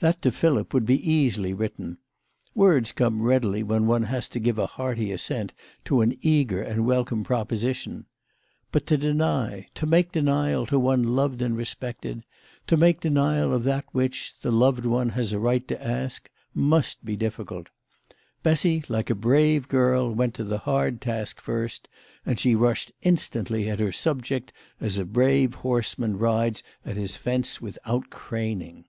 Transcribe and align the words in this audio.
That 0.00 0.22
to 0.22 0.30
Philip 0.30 0.72
would 0.72 0.86
be 0.86 1.10
easily 1.10 1.52
written. 1.52 1.98
Words 2.54 2.92
come 2.92 3.20
readily 3.20 3.64
when 3.64 3.88
one 3.88 4.04
has 4.04 4.28
to 4.28 4.38
give 4.38 4.56
a 4.56 4.66
hearty 4.68 5.10
assent 5.10 5.52
to 5.86 6.02
an 6.02 6.14
eager 6.20 6.62
and 6.62 6.86
welcome 6.86 7.24
proposition. 7.24 8.06
But 8.70 8.86
to 8.86 8.96
deny, 8.96 9.66
to 9.74 9.86
make 9.86 10.12
denial 10.12 10.66
to 10.66 10.78
one 10.78 11.02
loved 11.02 11.42
and 11.42 11.56
respected, 11.56 12.22
to 12.68 12.76
make 12.76 13.00
denial 13.00 13.52
of 13.52 13.64
that 13.64 13.86
which 13.90 14.38
the 14.40 14.52
loved 14.52 14.86
one 14.86 15.08
has 15.08 15.32
a 15.32 15.40
right 15.40 15.66
to 15.66 15.84
ask, 15.84 16.30
must 16.54 17.04
be 17.04 17.16
difficult. 17.16 17.68
Bessy, 18.44 18.84
like 18.88 19.10
a 19.10 19.16
brave 19.16 19.66
girl, 19.66 20.14
went 20.14 20.32
to 20.34 20.44
the 20.44 20.58
hard 20.58 21.00
task 21.00 21.40
first, 21.40 21.88
and 22.24 22.38
she 22.38 22.54
rushed 22.54 22.92
instantly 23.02 23.68
at 23.68 23.80
her 23.80 23.90
subject, 23.90 24.52
as 24.80 24.96
a 24.96 25.04
brave 25.04 25.54
horseman 25.54 26.16
rides 26.18 26.62
at 26.84 26.96
his 26.96 27.16
fence 27.16 27.60
without 27.60 28.10
craning. 28.10 28.84